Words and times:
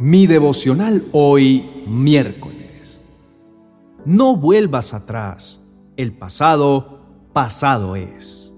Mi 0.00 0.28
devocional 0.28 1.02
hoy, 1.10 1.84
miércoles. 1.88 3.00
No 4.04 4.36
vuelvas 4.36 4.94
atrás. 4.94 5.60
El 5.96 6.12
pasado, 6.12 7.00
pasado 7.32 7.96
es. 7.96 8.54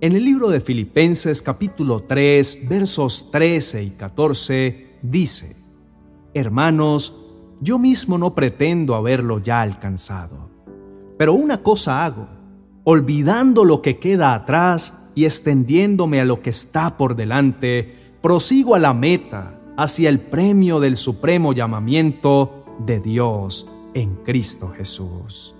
En 0.00 0.16
el 0.16 0.24
libro 0.24 0.48
de 0.48 0.60
Filipenses 0.60 1.40
capítulo 1.40 2.00
3, 2.00 2.68
versos 2.68 3.30
13 3.30 3.84
y 3.84 3.90
14, 3.90 4.98
dice, 5.02 5.54
Hermanos, 6.34 7.16
yo 7.60 7.78
mismo 7.78 8.18
no 8.18 8.34
pretendo 8.34 8.96
haberlo 8.96 9.38
ya 9.38 9.60
alcanzado, 9.60 10.50
pero 11.16 11.32
una 11.32 11.62
cosa 11.62 12.04
hago, 12.04 12.26
olvidando 12.82 13.64
lo 13.64 13.82
que 13.82 14.00
queda 14.00 14.34
atrás 14.34 15.10
y 15.14 15.26
extendiéndome 15.26 16.20
a 16.20 16.24
lo 16.24 16.42
que 16.42 16.50
está 16.50 16.96
por 16.96 17.14
delante, 17.14 18.16
prosigo 18.20 18.74
a 18.74 18.80
la 18.80 18.92
meta, 18.92 19.60
hacia 19.76 20.08
el 20.08 20.20
premio 20.20 20.80
del 20.80 20.96
supremo 20.96 21.52
llamamiento 21.52 22.64
de 22.78 23.00
Dios 23.00 23.68
en 23.94 24.14
Cristo 24.16 24.72
Jesús. 24.76 25.54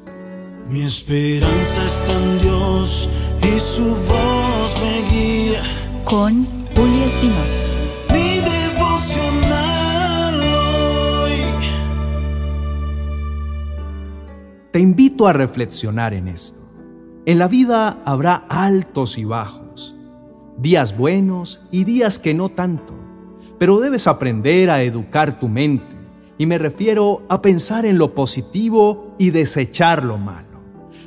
Mi 0.69 0.83
esperanza 0.83 1.85
está 1.85 2.13
en 2.13 2.39
Dios 2.41 3.09
y 3.43 3.59
su 3.61 3.85
voz 3.85 4.83
me 4.83 5.03
guía. 5.09 5.63
Con 6.05 6.45
Julio 6.75 7.05
Espinosa. 7.05 7.57
Mi 8.13 8.41
devocional 8.41 10.41
hoy. 10.41 11.39
Te 14.73 14.81
invito 14.81 15.29
a 15.29 15.33
reflexionar 15.33 16.13
en 16.15 16.27
esto. 16.29 16.61
En 17.27 17.39
la 17.39 17.47
vida 17.49 18.03
habrá 18.05 18.45
altos 18.49 19.19
y 19.19 19.25
bajos, 19.25 19.97
días 20.59 20.97
buenos 20.97 21.61
y 21.73 21.83
días 21.85 22.21
que 22.21 22.35
no 22.35 22.51
tanto, 22.51 22.95
pero 23.59 23.81
debes 23.81 24.07
aprender 24.07 24.71
a 24.71 24.83
educar 24.83 25.39
tu 25.39 25.49
mente, 25.49 25.97
y 26.39 26.47
me 26.47 26.59
refiero 26.59 27.23
a 27.29 27.41
pensar 27.41 27.87
en 27.87 27.99
lo 27.99 28.15
positivo 28.15 29.15
y 29.19 29.31
desechar 29.31 30.05
lo 30.05 30.19
malo, 30.19 30.61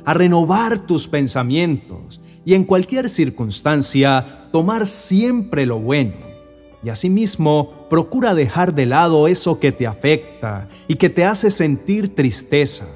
a 0.04 0.14
renovar 0.14 0.86
tus 0.86 1.06
pensamientos 1.06 2.20
y 2.44 2.54
en 2.54 2.64
cualquier 2.64 3.08
circunstancia 3.08 4.48
tomar 4.52 4.86
siempre 4.86 5.66
lo 5.66 5.78
bueno. 5.78 6.16
Y 6.82 6.88
asimismo, 6.88 7.86
procura 7.90 8.34
dejar 8.34 8.74
de 8.74 8.86
lado 8.86 9.28
eso 9.28 9.60
que 9.60 9.70
te 9.70 9.86
afecta 9.86 10.68
y 10.88 10.96
que 10.96 11.10
te 11.10 11.24
hace 11.24 11.50
sentir 11.50 12.14
tristeza 12.14 12.86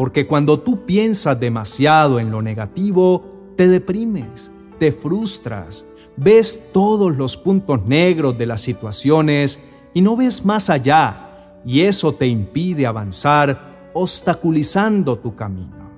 porque 0.00 0.26
cuando 0.26 0.60
tú 0.60 0.86
piensas 0.86 1.38
demasiado 1.38 2.20
en 2.20 2.30
lo 2.30 2.40
negativo, 2.40 3.52
te 3.56 3.68
deprimes, 3.68 4.50
te 4.78 4.92
frustras, 4.92 5.84
ves 6.22 6.68
todos 6.72 7.16
los 7.16 7.36
puntos 7.36 7.86
negros 7.86 8.36
de 8.36 8.44
las 8.44 8.60
situaciones 8.60 9.58
y 9.94 10.02
no 10.02 10.16
ves 10.16 10.44
más 10.44 10.68
allá, 10.68 11.60
y 11.64 11.80
eso 11.80 12.12
te 12.12 12.26
impide 12.26 12.86
avanzar, 12.86 13.90
obstaculizando 13.94 15.18
tu 15.18 15.34
camino. 15.34 15.90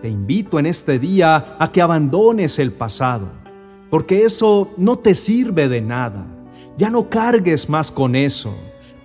Te 0.00 0.08
invito 0.08 0.58
en 0.58 0.66
este 0.66 0.98
día 0.98 1.56
a 1.58 1.70
que 1.70 1.82
abandones 1.82 2.58
el 2.58 2.72
pasado, 2.72 3.28
porque 3.90 4.24
eso 4.24 4.70
no 4.78 4.96
te 4.96 5.14
sirve 5.14 5.68
de 5.68 5.82
nada. 5.82 6.26
Ya 6.78 6.88
no 6.90 7.08
cargues 7.10 7.68
más 7.68 7.90
con 7.90 8.16
eso. 8.16 8.54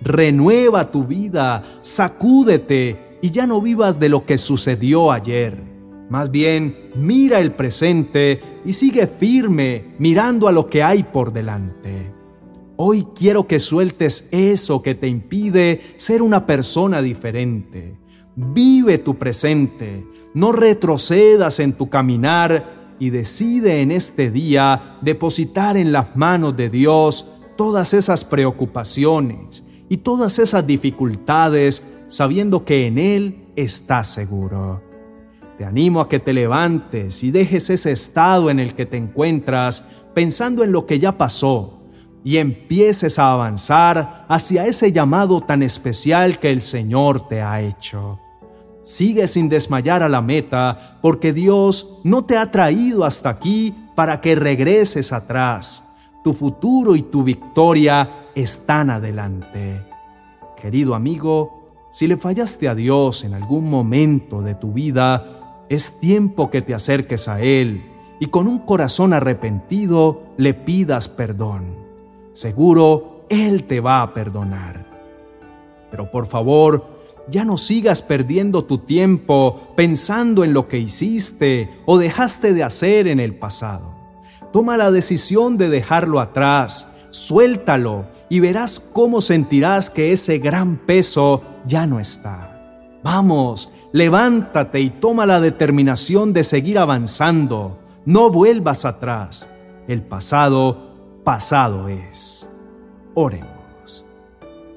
Renueva 0.00 0.90
tu 0.90 1.04
vida, 1.04 1.62
sacúdete 1.82 3.18
y 3.20 3.30
ya 3.30 3.46
no 3.46 3.60
vivas 3.60 4.00
de 4.00 4.08
lo 4.08 4.24
que 4.24 4.38
sucedió 4.38 5.12
ayer. 5.12 5.69
Más 6.10 6.32
bien, 6.32 6.90
mira 6.96 7.38
el 7.38 7.52
presente 7.52 8.42
y 8.64 8.72
sigue 8.72 9.06
firme 9.06 9.94
mirando 10.00 10.48
a 10.48 10.52
lo 10.52 10.68
que 10.68 10.82
hay 10.82 11.04
por 11.04 11.32
delante. 11.32 12.12
Hoy 12.76 13.06
quiero 13.14 13.46
que 13.46 13.60
sueltes 13.60 14.28
eso 14.32 14.82
que 14.82 14.96
te 14.96 15.06
impide 15.06 15.94
ser 15.94 16.20
una 16.20 16.46
persona 16.46 17.00
diferente. 17.00 17.96
Vive 18.34 18.98
tu 18.98 19.18
presente, 19.18 20.04
no 20.34 20.50
retrocedas 20.50 21.60
en 21.60 21.74
tu 21.74 21.88
caminar 21.88 22.96
y 22.98 23.10
decide 23.10 23.80
en 23.80 23.92
este 23.92 24.32
día 24.32 24.98
depositar 25.02 25.76
en 25.76 25.92
las 25.92 26.16
manos 26.16 26.56
de 26.56 26.70
Dios 26.70 27.30
todas 27.56 27.94
esas 27.94 28.24
preocupaciones 28.24 29.62
y 29.88 29.98
todas 29.98 30.40
esas 30.40 30.66
dificultades 30.66 31.86
sabiendo 32.08 32.64
que 32.64 32.88
en 32.88 32.98
Él 32.98 33.44
estás 33.54 34.08
seguro. 34.08 34.89
Te 35.60 35.66
animo 35.66 36.00
a 36.00 36.08
que 36.08 36.20
te 36.20 36.32
levantes 36.32 37.22
y 37.22 37.30
dejes 37.30 37.68
ese 37.68 37.92
estado 37.92 38.48
en 38.48 38.58
el 38.60 38.74
que 38.74 38.86
te 38.86 38.96
encuentras 38.96 39.84
pensando 40.14 40.64
en 40.64 40.72
lo 40.72 40.86
que 40.86 40.98
ya 40.98 41.18
pasó 41.18 41.82
y 42.24 42.38
empieces 42.38 43.18
a 43.18 43.34
avanzar 43.34 44.24
hacia 44.30 44.64
ese 44.64 44.90
llamado 44.90 45.42
tan 45.42 45.62
especial 45.62 46.38
que 46.38 46.50
el 46.50 46.62
Señor 46.62 47.28
te 47.28 47.42
ha 47.42 47.60
hecho. 47.60 48.18
Sigue 48.82 49.28
sin 49.28 49.50
desmayar 49.50 50.02
a 50.02 50.08
la 50.08 50.22
meta 50.22 50.98
porque 51.02 51.34
Dios 51.34 52.00
no 52.04 52.24
te 52.24 52.38
ha 52.38 52.50
traído 52.50 53.04
hasta 53.04 53.28
aquí 53.28 53.74
para 53.94 54.22
que 54.22 54.36
regreses 54.36 55.12
atrás. 55.12 55.84
Tu 56.24 56.32
futuro 56.32 56.96
y 56.96 57.02
tu 57.02 57.22
victoria 57.22 58.28
están 58.34 58.88
adelante. 58.88 59.82
Querido 60.56 60.94
amigo, 60.94 61.60
si 61.90 62.06
le 62.06 62.16
fallaste 62.16 62.66
a 62.66 62.74
Dios 62.74 63.24
en 63.24 63.34
algún 63.34 63.68
momento 63.68 64.40
de 64.40 64.54
tu 64.54 64.72
vida, 64.72 65.39
es 65.70 66.00
tiempo 66.00 66.50
que 66.50 66.62
te 66.62 66.74
acerques 66.74 67.28
a 67.28 67.40
Él 67.40 67.84
y 68.18 68.26
con 68.26 68.48
un 68.48 68.58
corazón 68.58 69.14
arrepentido 69.14 70.24
le 70.36 70.52
pidas 70.52 71.08
perdón. 71.08 71.76
Seguro 72.32 73.24
Él 73.30 73.64
te 73.64 73.78
va 73.78 74.02
a 74.02 74.12
perdonar. 74.12 74.84
Pero 75.90 76.10
por 76.10 76.26
favor, 76.26 76.84
ya 77.28 77.44
no 77.44 77.56
sigas 77.56 78.02
perdiendo 78.02 78.64
tu 78.64 78.78
tiempo 78.78 79.72
pensando 79.76 80.42
en 80.42 80.52
lo 80.52 80.66
que 80.66 80.80
hiciste 80.80 81.70
o 81.86 81.98
dejaste 81.98 82.52
de 82.52 82.64
hacer 82.64 83.06
en 83.06 83.20
el 83.20 83.36
pasado. 83.36 83.94
Toma 84.52 84.76
la 84.76 84.90
decisión 84.90 85.56
de 85.56 85.68
dejarlo 85.68 86.18
atrás, 86.18 86.88
suéltalo 87.10 88.06
y 88.28 88.40
verás 88.40 88.80
cómo 88.80 89.20
sentirás 89.20 89.88
que 89.88 90.12
ese 90.12 90.38
gran 90.38 90.78
peso 90.78 91.42
ya 91.64 91.86
no 91.86 92.00
está. 92.00 92.50
Vamos, 93.04 93.70
levántate 93.92 94.80
y 94.80 94.90
toma 94.90 95.26
la 95.26 95.40
determinación 95.40 96.32
de 96.32 96.44
seguir 96.44 96.78
avanzando. 96.78 97.78
No 98.04 98.30
vuelvas 98.30 98.84
atrás. 98.84 99.48
El 99.88 100.02
pasado, 100.02 100.94
pasado 101.24 101.88
es. 101.88 102.48
Oremos. 103.14 104.04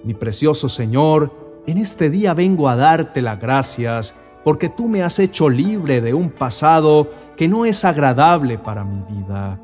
Mi 0.04 0.14
precioso 0.14 0.70
Señor, 0.70 1.32
en 1.68 1.78
este 1.78 2.10
día 2.10 2.34
vengo 2.34 2.68
a 2.68 2.76
darte 2.76 3.22
las 3.22 3.40
gracias 3.40 4.16
porque 4.44 4.70
tú 4.70 4.88
me 4.88 5.04
has 5.04 5.20
hecho 5.20 5.50
libre 5.50 6.02
de 6.02 6.14
un 6.14 6.30
pasado 6.30 7.10
que 7.38 7.48
no 7.48 7.66
es 7.66 7.86
agradable 7.86 8.58
para 8.58 8.84
mi 8.84 9.02
vida. 9.16 9.60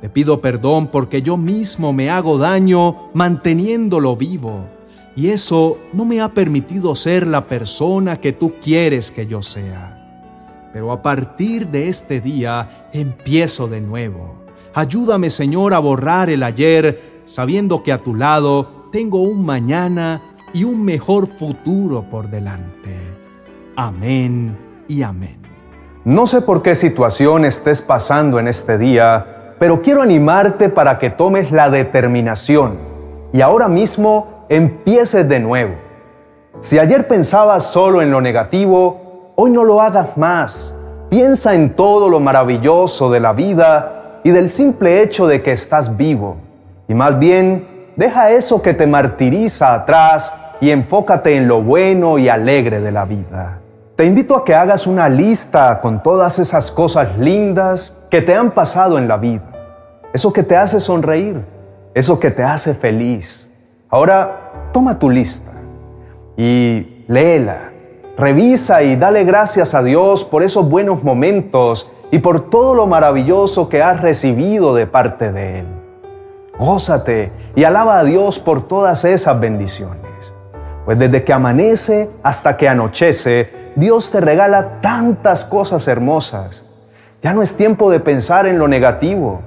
Te 0.00 0.08
pido 0.08 0.40
perdón 0.40 0.88
porque 0.88 1.22
yo 1.22 1.36
mismo 1.36 1.92
me 1.92 2.10
hago 2.10 2.38
daño 2.38 3.10
manteniéndolo 3.14 4.16
vivo 4.16 4.75
y 5.16 5.30
eso 5.30 5.78
no 5.94 6.04
me 6.04 6.20
ha 6.20 6.28
permitido 6.28 6.94
ser 6.94 7.26
la 7.26 7.46
persona 7.46 8.20
que 8.20 8.34
tú 8.34 8.54
quieres 8.62 9.10
que 9.10 9.26
yo 9.26 9.40
sea. 9.40 10.68
Pero 10.74 10.92
a 10.92 11.00
partir 11.00 11.68
de 11.68 11.88
este 11.88 12.20
día 12.20 12.88
empiezo 12.92 13.66
de 13.66 13.80
nuevo. 13.80 14.44
Ayúdame 14.74 15.30
Señor 15.30 15.72
a 15.72 15.78
borrar 15.78 16.28
el 16.28 16.42
ayer, 16.42 17.22
sabiendo 17.24 17.82
que 17.82 17.92
a 17.92 18.02
tu 18.02 18.14
lado 18.14 18.88
tengo 18.92 19.22
un 19.22 19.44
mañana 19.44 20.20
y 20.52 20.64
un 20.64 20.84
mejor 20.84 21.26
futuro 21.26 22.04
por 22.10 22.28
delante. 22.28 22.94
Amén 23.74 24.54
y 24.86 25.02
amén. 25.02 25.38
No 26.04 26.26
sé 26.26 26.42
por 26.42 26.60
qué 26.60 26.74
situación 26.74 27.46
estés 27.46 27.80
pasando 27.80 28.38
en 28.38 28.48
este 28.48 28.76
día, 28.76 29.54
pero 29.58 29.80
quiero 29.80 30.02
animarte 30.02 30.68
para 30.68 30.98
que 30.98 31.08
tomes 31.08 31.50
la 31.52 31.70
determinación 31.70 32.74
y 33.32 33.40
ahora 33.40 33.66
mismo 33.66 34.35
empieces 34.48 35.28
de 35.28 35.40
nuevo. 35.40 35.74
Si 36.60 36.78
ayer 36.78 37.06
pensabas 37.08 37.64
solo 37.64 38.00
en 38.00 38.10
lo 38.10 38.20
negativo, 38.20 39.32
hoy 39.34 39.50
no 39.50 39.64
lo 39.64 39.80
hagas 39.80 40.16
más. 40.16 40.78
Piensa 41.10 41.54
en 41.54 41.74
todo 41.74 42.08
lo 42.08 42.20
maravilloso 42.20 43.10
de 43.10 43.20
la 43.20 43.32
vida 43.32 44.20
y 44.24 44.30
del 44.30 44.48
simple 44.48 45.02
hecho 45.02 45.26
de 45.26 45.42
que 45.42 45.52
estás 45.52 45.96
vivo. 45.96 46.36
Y 46.88 46.94
más 46.94 47.18
bien, 47.18 47.92
deja 47.96 48.30
eso 48.30 48.62
que 48.62 48.74
te 48.74 48.86
martiriza 48.86 49.74
atrás 49.74 50.34
y 50.60 50.70
enfócate 50.70 51.36
en 51.36 51.48
lo 51.48 51.62
bueno 51.62 52.18
y 52.18 52.28
alegre 52.28 52.80
de 52.80 52.92
la 52.92 53.04
vida. 53.04 53.60
Te 53.96 54.04
invito 54.04 54.36
a 54.36 54.44
que 54.44 54.54
hagas 54.54 54.86
una 54.86 55.08
lista 55.08 55.80
con 55.80 56.02
todas 56.02 56.38
esas 56.38 56.70
cosas 56.70 57.16
lindas 57.18 58.02
que 58.10 58.20
te 58.20 58.34
han 58.34 58.50
pasado 58.50 58.98
en 58.98 59.08
la 59.08 59.16
vida. 59.16 59.42
Eso 60.12 60.32
que 60.32 60.42
te 60.42 60.56
hace 60.56 60.80
sonreír, 60.80 61.44
eso 61.94 62.20
que 62.20 62.30
te 62.30 62.42
hace 62.42 62.74
feliz, 62.74 63.50
Ahora 63.88 64.70
toma 64.72 64.98
tu 64.98 65.08
lista 65.08 65.52
y 66.36 67.04
léela, 67.06 67.70
revisa 68.18 68.82
y 68.82 68.96
dale 68.96 69.22
gracias 69.22 69.74
a 69.74 69.82
Dios 69.84 70.24
por 70.24 70.42
esos 70.42 70.68
buenos 70.68 71.04
momentos 71.04 71.92
y 72.10 72.18
por 72.18 72.50
todo 72.50 72.74
lo 72.74 72.88
maravilloso 72.88 73.68
que 73.68 73.84
has 73.84 74.00
recibido 74.00 74.74
de 74.74 74.88
parte 74.88 75.30
de 75.30 75.60
Él. 75.60 75.66
Gózate 76.58 77.30
y 77.54 77.62
alaba 77.62 78.00
a 78.00 78.04
Dios 78.04 78.40
por 78.40 78.66
todas 78.66 79.04
esas 79.04 79.38
bendiciones. 79.38 80.34
Pues 80.84 80.98
desde 80.98 81.22
que 81.22 81.32
amanece 81.32 82.10
hasta 82.24 82.56
que 82.56 82.68
anochece, 82.68 83.50
Dios 83.76 84.10
te 84.10 84.20
regala 84.20 84.80
tantas 84.80 85.44
cosas 85.44 85.86
hermosas. 85.86 86.64
Ya 87.22 87.32
no 87.32 87.40
es 87.40 87.56
tiempo 87.56 87.90
de 87.90 88.00
pensar 88.00 88.46
en 88.46 88.58
lo 88.58 88.66
negativo. 88.66 89.42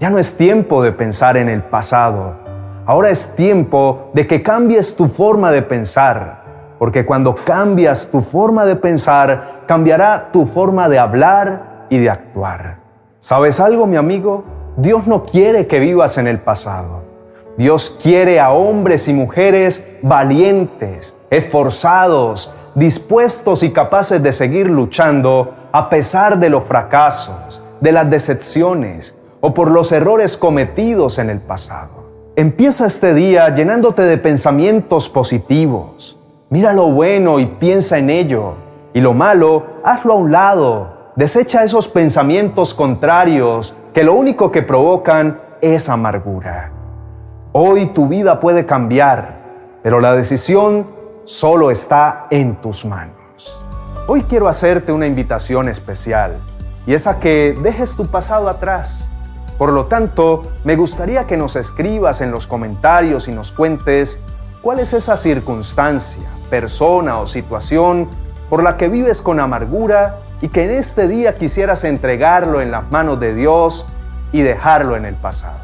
Ya 0.00 0.10
no 0.10 0.18
es 0.18 0.36
tiempo 0.36 0.82
de 0.82 0.90
pensar 0.90 1.36
en 1.36 1.48
el 1.48 1.62
pasado. 1.62 2.47
Ahora 2.88 3.10
es 3.10 3.36
tiempo 3.36 4.08
de 4.14 4.26
que 4.26 4.42
cambies 4.42 4.96
tu 4.96 5.08
forma 5.08 5.52
de 5.52 5.60
pensar. 5.60 6.42
Porque 6.78 7.04
cuando 7.04 7.34
cambias 7.34 8.10
tu 8.10 8.22
forma 8.22 8.64
de 8.64 8.76
pensar, 8.76 9.64
cambiará 9.66 10.30
tu 10.32 10.46
forma 10.46 10.88
de 10.88 10.98
hablar 10.98 11.84
y 11.90 11.98
de 11.98 12.08
actuar. 12.08 12.78
¿Sabes 13.20 13.60
algo, 13.60 13.86
mi 13.86 13.96
amigo? 13.96 14.42
Dios 14.78 15.06
no 15.06 15.26
quiere 15.26 15.66
que 15.66 15.80
vivas 15.80 16.16
en 16.16 16.28
el 16.28 16.38
pasado. 16.38 17.02
Dios 17.58 17.98
quiere 18.02 18.40
a 18.40 18.52
hombres 18.52 19.06
y 19.06 19.12
mujeres 19.12 19.86
valientes, 20.00 21.14
esforzados, 21.28 22.54
dispuestos 22.74 23.64
y 23.64 23.70
capaces 23.70 24.22
de 24.22 24.32
seguir 24.32 24.66
luchando 24.66 25.54
a 25.72 25.90
pesar 25.90 26.38
de 26.38 26.48
los 26.48 26.64
fracasos, 26.64 27.62
de 27.82 27.92
las 27.92 28.08
decepciones 28.08 29.14
o 29.42 29.52
por 29.52 29.70
los 29.70 29.92
errores 29.92 30.38
cometidos 30.38 31.18
en 31.18 31.28
el 31.28 31.40
pasado. 31.40 31.97
Empieza 32.38 32.86
este 32.86 33.14
día 33.14 33.52
llenándote 33.52 34.02
de 34.02 34.16
pensamientos 34.16 35.08
positivos. 35.08 36.20
Mira 36.50 36.72
lo 36.72 36.88
bueno 36.88 37.40
y 37.40 37.46
piensa 37.46 37.98
en 37.98 38.10
ello. 38.10 38.54
Y 38.94 39.00
lo 39.00 39.12
malo, 39.12 39.66
hazlo 39.82 40.12
a 40.12 40.16
un 40.18 40.30
lado. 40.30 41.12
Desecha 41.16 41.64
esos 41.64 41.88
pensamientos 41.88 42.74
contrarios 42.74 43.76
que 43.92 44.04
lo 44.04 44.14
único 44.14 44.52
que 44.52 44.62
provocan 44.62 45.40
es 45.60 45.88
amargura. 45.88 46.70
Hoy 47.50 47.86
tu 47.86 48.06
vida 48.06 48.38
puede 48.38 48.64
cambiar, 48.64 49.40
pero 49.82 49.98
la 49.98 50.12
decisión 50.12 50.86
solo 51.24 51.72
está 51.72 52.28
en 52.30 52.54
tus 52.60 52.84
manos. 52.84 53.66
Hoy 54.06 54.22
quiero 54.22 54.46
hacerte 54.46 54.92
una 54.92 55.08
invitación 55.08 55.68
especial 55.68 56.36
y 56.86 56.94
es 56.94 57.08
a 57.08 57.18
que 57.18 57.58
dejes 57.60 57.96
tu 57.96 58.06
pasado 58.06 58.48
atrás. 58.48 59.10
Por 59.58 59.72
lo 59.72 59.86
tanto, 59.86 60.42
me 60.62 60.76
gustaría 60.76 61.26
que 61.26 61.36
nos 61.36 61.56
escribas 61.56 62.20
en 62.20 62.30
los 62.30 62.46
comentarios 62.46 63.26
y 63.26 63.32
nos 63.32 63.50
cuentes 63.50 64.22
cuál 64.62 64.78
es 64.78 64.92
esa 64.92 65.16
circunstancia, 65.16 66.22
persona 66.48 67.18
o 67.18 67.26
situación 67.26 68.08
por 68.48 68.62
la 68.62 68.76
que 68.76 68.88
vives 68.88 69.20
con 69.20 69.40
amargura 69.40 70.16
y 70.40 70.48
que 70.48 70.64
en 70.64 70.70
este 70.70 71.08
día 71.08 71.36
quisieras 71.36 71.82
entregarlo 71.82 72.60
en 72.60 72.70
las 72.70 72.88
manos 72.92 73.18
de 73.18 73.34
Dios 73.34 73.86
y 74.30 74.42
dejarlo 74.42 74.96
en 74.96 75.04
el 75.04 75.16
pasado. 75.16 75.58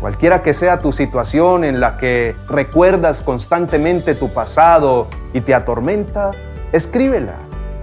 Cualquiera 0.00 0.42
que 0.42 0.52
sea 0.52 0.80
tu 0.80 0.90
situación 0.90 1.64
en 1.64 1.80
la 1.80 1.96
que 1.96 2.34
recuerdas 2.48 3.22
constantemente 3.22 4.16
tu 4.16 4.28
pasado 4.28 5.06
y 5.32 5.40
te 5.40 5.54
atormenta, 5.54 6.32
escríbela. 6.72 7.34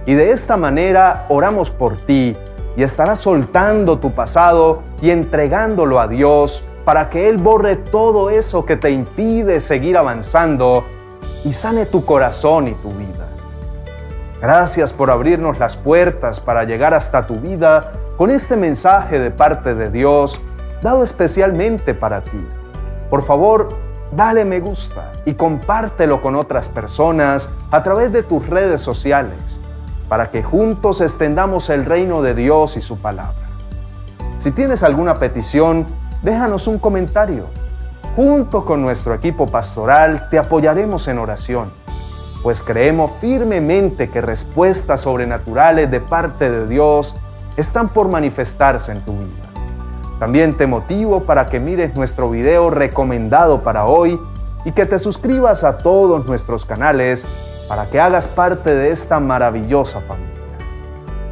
Y 0.04 0.14
de 0.14 0.32
esta 0.32 0.56
manera 0.56 1.24
oramos 1.28 1.70
por 1.70 1.96
ti 1.96 2.36
y 2.76 2.82
estarás 2.82 3.18
soltando 3.18 3.98
tu 3.98 4.12
pasado 4.12 4.82
y 5.00 5.10
entregándolo 5.10 6.00
a 6.00 6.08
Dios 6.08 6.64
para 6.84 7.10
que 7.10 7.28
Él 7.28 7.38
borre 7.38 7.76
todo 7.76 8.30
eso 8.30 8.64
que 8.64 8.76
te 8.76 8.90
impide 8.90 9.60
seguir 9.60 9.96
avanzando 9.96 10.84
y 11.44 11.52
sane 11.52 11.86
tu 11.86 12.04
corazón 12.04 12.68
y 12.68 12.74
tu 12.74 12.90
vida. 12.90 13.28
Gracias 14.40 14.92
por 14.92 15.10
abrirnos 15.10 15.58
las 15.58 15.76
puertas 15.76 16.40
para 16.40 16.64
llegar 16.64 16.94
hasta 16.94 17.26
tu 17.26 17.36
vida 17.36 17.92
con 18.16 18.30
este 18.30 18.56
mensaje 18.56 19.20
de 19.20 19.30
parte 19.30 19.74
de 19.74 19.90
Dios 19.90 20.40
dado 20.82 21.04
especialmente 21.04 21.94
para 21.94 22.22
ti. 22.22 22.44
Por 23.08 23.22
favor, 23.22 23.76
dale 24.10 24.44
me 24.44 24.58
gusta 24.58 25.12
y 25.24 25.34
compártelo 25.34 26.20
con 26.20 26.34
otras 26.34 26.68
personas 26.68 27.50
a 27.70 27.82
través 27.82 28.12
de 28.12 28.24
tus 28.24 28.46
redes 28.48 28.80
sociales 28.80 29.60
para 30.12 30.30
que 30.30 30.42
juntos 30.42 31.00
extendamos 31.00 31.70
el 31.70 31.86
reino 31.86 32.20
de 32.20 32.34
Dios 32.34 32.76
y 32.76 32.82
su 32.82 32.98
palabra. 32.98 33.46
Si 34.36 34.50
tienes 34.50 34.82
alguna 34.82 35.14
petición, 35.14 35.86
déjanos 36.20 36.66
un 36.66 36.78
comentario. 36.78 37.46
Junto 38.14 38.66
con 38.66 38.82
nuestro 38.82 39.14
equipo 39.14 39.46
pastoral 39.46 40.28
te 40.28 40.38
apoyaremos 40.38 41.08
en 41.08 41.18
oración, 41.18 41.72
pues 42.42 42.62
creemos 42.62 43.10
firmemente 43.22 44.10
que 44.10 44.20
respuestas 44.20 45.00
sobrenaturales 45.00 45.90
de 45.90 46.00
parte 46.00 46.50
de 46.50 46.66
Dios 46.66 47.16
están 47.56 47.88
por 47.88 48.08
manifestarse 48.08 48.92
en 48.92 49.00
tu 49.00 49.12
vida. 49.12 49.46
También 50.18 50.58
te 50.58 50.66
motivo 50.66 51.22
para 51.22 51.46
que 51.46 51.58
mires 51.58 51.96
nuestro 51.96 52.28
video 52.28 52.68
recomendado 52.68 53.62
para 53.62 53.86
hoy 53.86 54.20
y 54.64 54.72
que 54.72 54.86
te 54.86 54.98
suscribas 54.98 55.64
a 55.64 55.78
todos 55.78 56.26
nuestros 56.26 56.64
canales 56.64 57.26
para 57.68 57.86
que 57.86 58.00
hagas 58.00 58.28
parte 58.28 58.74
de 58.74 58.90
esta 58.90 59.20
maravillosa 59.20 60.00
familia. 60.00 60.30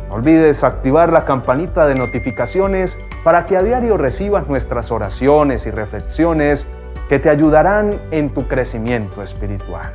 No 0.09 0.17
olvides 0.17 0.65
activar 0.65 1.12
la 1.12 1.25
campanita 1.25 1.87
de 1.87 1.94
notificaciones 1.94 3.00
para 3.23 3.47
que 3.47 3.56
a 3.56 3.62
diario 3.62 3.97
recibas 3.97 4.49
nuestras 4.49 4.91
oraciones 4.91 5.67
y 5.67 5.71
reflexiones 5.71 6.67
que 7.09 7.19
te 7.19 7.31
ayudarán 7.31 8.00
en 8.11 8.31
tu 8.31 8.49
crecimiento 8.49 9.23
espiritual. 9.23 9.93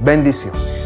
Bendiciones. 0.00 0.85